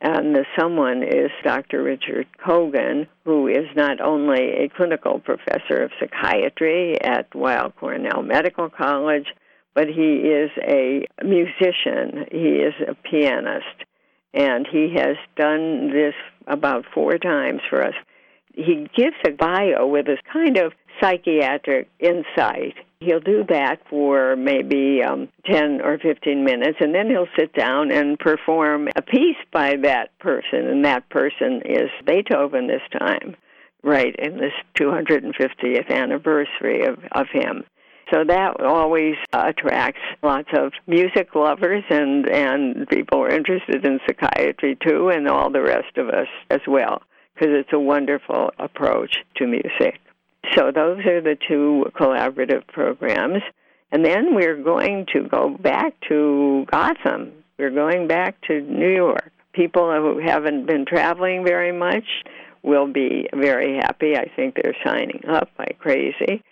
and 0.00 0.34
the 0.34 0.46
someone 0.58 1.02
is 1.02 1.30
Dr. 1.44 1.82
Richard 1.82 2.26
Kogan, 2.44 3.06
who 3.24 3.48
is 3.48 3.66
not 3.76 4.00
only 4.00 4.52
a 4.52 4.70
clinical 4.74 5.20
professor 5.20 5.82
of 5.82 5.90
psychiatry 6.00 6.98
at 7.00 7.34
Weill 7.34 7.72
Cornell 7.78 8.22
Medical 8.22 8.70
College, 8.70 9.26
but 9.74 9.88
he 9.88 10.16
is 10.16 10.50
a 10.62 11.06
musician. 11.22 12.26
He 12.32 12.60
is 12.60 12.74
a 12.88 12.94
pianist. 12.94 13.66
And 14.32 14.66
he 14.70 14.94
has 14.96 15.16
done 15.36 15.92
this 15.92 16.14
about 16.46 16.84
four 16.94 17.18
times 17.18 17.60
for 17.68 17.84
us. 17.84 17.94
He 18.54 18.88
gives 18.96 19.16
a 19.26 19.30
bio 19.30 19.86
with 19.86 20.06
this 20.06 20.18
kind 20.32 20.56
of 20.56 20.72
psychiatric 21.00 21.88
insight 21.98 22.74
He'll 23.00 23.20
do 23.20 23.44
that 23.48 23.80
for 23.88 24.36
maybe 24.36 25.02
um, 25.02 25.30
10 25.50 25.80
or 25.80 25.98
15 25.98 26.44
minutes, 26.44 26.76
and 26.80 26.94
then 26.94 27.08
he'll 27.08 27.28
sit 27.38 27.54
down 27.54 27.90
and 27.90 28.18
perform 28.18 28.88
a 28.94 29.00
piece 29.00 29.38
by 29.50 29.76
that 29.84 30.18
person, 30.18 30.66
and 30.66 30.84
that 30.84 31.08
person 31.08 31.62
is 31.64 31.88
Beethoven 32.04 32.66
this 32.66 32.82
time, 32.98 33.36
right, 33.82 34.14
in 34.16 34.36
this 34.36 34.52
250th 34.78 35.88
anniversary 35.88 36.84
of, 36.84 36.98
of 37.12 37.26
him. 37.32 37.64
So 38.12 38.24
that 38.26 38.60
always 38.60 39.14
attracts 39.32 40.02
lots 40.22 40.48
of 40.54 40.72
music 40.86 41.34
lovers 41.34 41.84
and, 41.88 42.28
and 42.28 42.86
people 42.86 43.18
who 43.18 43.24
are 43.24 43.30
interested 43.30 43.82
in 43.82 44.00
psychiatry 44.06 44.76
too, 44.86 45.08
and 45.08 45.26
all 45.26 45.50
the 45.50 45.62
rest 45.62 45.96
of 45.96 46.10
us 46.10 46.28
as 46.50 46.60
well, 46.68 47.00
because 47.34 47.48
it's 47.52 47.72
a 47.72 47.80
wonderful 47.80 48.50
approach 48.58 49.16
to 49.36 49.46
music. 49.46 50.00
So 50.54 50.72
those 50.74 51.04
are 51.06 51.20
the 51.20 51.36
two 51.48 51.86
collaborative 51.94 52.66
programs. 52.66 53.42
And 53.92 54.04
then 54.04 54.34
we're 54.34 54.62
going 54.62 55.06
to 55.12 55.28
go 55.28 55.56
back 55.60 55.94
to 56.08 56.64
Gotham. 56.70 57.32
We're 57.58 57.70
going 57.70 58.06
back 58.06 58.40
to 58.42 58.60
New 58.60 58.88
York. 58.88 59.32
People 59.52 59.90
who 59.92 60.18
haven't 60.24 60.66
been 60.66 60.86
traveling 60.86 61.44
very 61.44 61.72
much 61.72 62.04
will 62.62 62.90
be 62.92 63.28
very 63.34 63.76
happy. 63.76 64.16
I 64.16 64.30
think 64.36 64.54
they're 64.54 64.76
signing 64.84 65.22
up 65.28 65.48
like 65.58 65.78
crazy. 65.78 66.42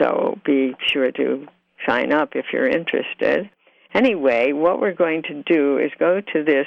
So 0.00 0.38
be 0.44 0.74
sure 0.92 1.12
to 1.12 1.46
sign 1.86 2.12
up 2.12 2.30
if 2.34 2.46
you're 2.52 2.68
interested. 2.68 3.50
Anyway, 3.94 4.52
what 4.52 4.80
we're 4.80 4.94
going 4.94 5.22
to 5.24 5.42
do 5.42 5.78
is 5.78 5.90
go 5.98 6.20
to 6.20 6.44
this 6.44 6.66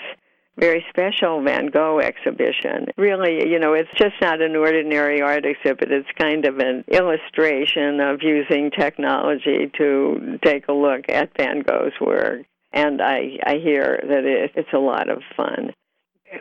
very 0.59 0.85
special 0.89 1.41
Van 1.43 1.67
Gogh 1.67 1.99
exhibition. 1.99 2.87
Really, 2.97 3.49
you 3.49 3.59
know, 3.59 3.73
it's 3.73 3.89
just 3.97 4.15
not 4.21 4.41
an 4.41 4.55
ordinary 4.55 5.21
art 5.21 5.45
exhibit. 5.45 5.91
It's 5.91 6.07
kind 6.17 6.45
of 6.45 6.59
an 6.59 6.83
illustration 6.87 7.99
of 7.99 8.21
using 8.21 8.71
technology 8.71 9.71
to 9.77 10.39
take 10.43 10.67
a 10.67 10.73
look 10.73 11.05
at 11.09 11.35
Van 11.37 11.61
Gogh's 11.61 11.93
work. 12.01 12.45
And 12.71 13.01
I, 13.01 13.39
I 13.45 13.55
hear 13.63 13.99
that 14.03 14.25
it, 14.25 14.51
it's 14.55 14.73
a 14.73 14.79
lot 14.79 15.09
of 15.09 15.21
fun. 15.35 15.73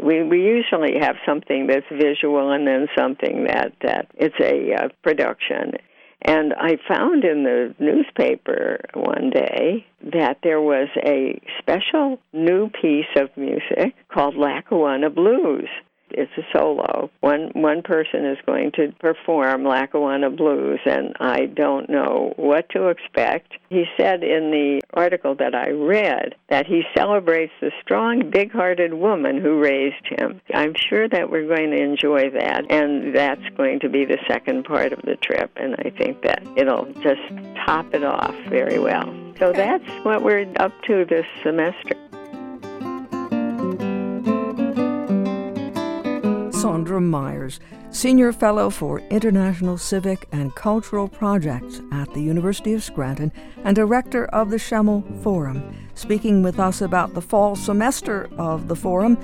We 0.03 0.23
we 0.23 0.43
usually 0.43 0.99
have 1.01 1.17
something 1.25 1.67
that's 1.67 1.87
visual 1.91 2.53
and 2.53 2.67
then 2.67 2.89
something 2.97 3.45
that 3.45 3.73
that 3.83 4.11
it's 4.17 4.39
a 4.39 4.75
uh, 4.75 4.89
production. 5.03 5.73
And 6.23 6.53
I 6.53 6.79
found 6.89 7.25
in 7.25 7.45
the 7.45 7.75
newspaper 7.79 8.81
one 8.95 9.31
day 9.31 9.87
that 10.13 10.39
there 10.43 10.61
was 10.61 10.89
a 11.05 11.41
special 11.59 12.19
new 12.33 12.71
piece 12.71 13.07
of 13.17 13.29
music 13.37 13.95
called 14.13 14.37
Lackawanna 14.37 15.11
Blues. 15.11 15.69
It's 16.11 16.33
a 16.37 16.43
solo. 16.57 17.11
One 17.21 17.51
one 17.55 17.83
person 17.83 18.25
is 18.25 18.39
going 18.47 18.73
to 18.73 18.93
perform 19.01 19.65
Lackawanna 19.65 20.31
Blues, 20.31 20.81
and 20.87 21.15
I 21.21 21.47
don't 21.47 21.89
know 21.89 22.33
what 22.37 22.69
to 22.71 22.89
expect. 22.89 23.53
He 23.69 23.85
said 23.97 24.23
in 24.23 24.51
the 24.51 24.81
article 24.95 25.35
that 25.37 25.55
I 25.55 25.71
read 25.71 26.35
that 26.49 26.67
he 26.67 26.83
celebrates 26.97 27.53
the 27.61 27.71
strong, 27.83 28.31
big-hearted 28.31 28.95
woman 28.95 29.41
who 29.41 29.61
raised 29.61 30.07
him. 30.19 30.41
I'm 30.55 30.75
sure 30.75 31.09
that 31.09 31.31
we're 31.31 31.47
going 31.47 31.71
to 31.71 31.83
enjoy 31.83 32.31
that, 32.31 32.71
and 32.71 33.15
that's 33.15 33.47
going 33.57 33.81
to 33.81 33.89
be 33.89 34.05
the 34.05 34.19
second 34.27 34.65
part 34.65 34.93
of 34.93 35.03
the 35.03 35.17
trip, 35.17 35.51
and 35.57 35.75
I 35.77 35.91
think 35.91 36.23
that 36.23 36.43
it'll 36.57 36.87
just 37.03 37.21
top 37.67 37.95
it 37.95 38.05
off 38.05 38.35
very 38.49 38.79
well. 38.79 39.15
So 39.39 39.53
that's 39.53 39.89
what 40.05 40.23
we're 40.23 40.51
up 40.59 40.73
to 40.87 41.05
this 41.05 41.27
semester. 41.43 42.08
Sondra 46.59 47.01
Myers, 47.01 47.61
Senior 47.93 48.33
Fellow 48.33 48.69
for 48.69 48.99
International 49.11 49.79
Civic 49.79 50.27
and 50.33 50.53
Cultural 50.57 51.07
Projects 51.07 51.81
at 51.93 52.13
the 52.15 52.21
University 52.21 52.73
of 52.73 52.83
Scranton 52.83 53.31
and 53.63 53.77
Director 53.77 54.25
of 54.27 54.51
the 54.51 54.57
Schemel 54.57 55.05
Forum, 55.23 55.63
speaking 55.95 56.43
with 56.43 56.59
us 56.59 56.81
about 56.81 57.15
the 57.15 57.23
fall 57.23 57.55
semester 57.55 58.29
of 58.37 58.67
the 58.67 58.75
Forum. 58.75 59.17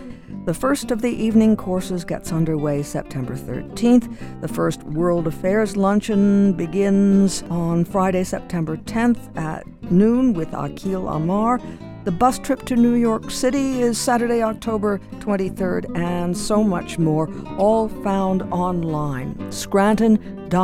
The 0.44 0.52
first 0.52 0.90
of 0.90 1.00
the 1.00 1.08
evening 1.08 1.56
courses 1.56 2.04
gets 2.04 2.30
underway 2.30 2.82
September 2.82 3.34
13th. 3.34 4.14
The 4.42 4.48
first 4.48 4.82
World 4.82 5.26
Affairs 5.26 5.74
Luncheon 5.74 6.52
begins 6.52 7.42
on 7.44 7.86
Friday, 7.86 8.24
September 8.24 8.76
10th 8.76 9.34
at 9.38 9.64
noon 9.90 10.34
with 10.34 10.50
Akhil 10.50 11.10
Amar. 11.10 11.62
The 12.04 12.12
bus 12.12 12.38
trip 12.38 12.66
to 12.66 12.76
New 12.76 12.92
York 12.92 13.30
City 13.30 13.80
is 13.80 13.96
Saturday, 13.96 14.42
October 14.42 14.98
23rd, 15.20 15.96
and 15.96 16.36
so 16.36 16.62
much 16.62 16.98
more, 16.98 17.32
all 17.56 17.88
found 17.88 18.42
online. 18.52 19.50
Scranton.edu, 19.50 20.58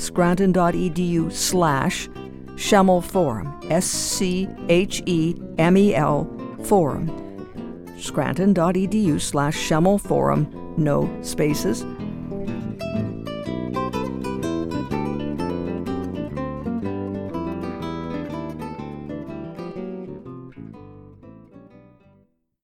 scranton.edu 0.00 1.32
slash 1.32 2.08
Schemel 2.56 3.04
Forum, 3.04 3.60
S 3.70 3.86
C 3.86 4.48
H 4.68 5.00
E 5.06 5.36
M 5.58 5.76
E 5.76 5.94
L 5.94 6.28
Forum. 6.64 7.25
Scranton.edu 7.98 9.20
slash 9.20 9.56
Forum, 9.98 10.74
no 10.76 11.10
spaces. 11.22 11.84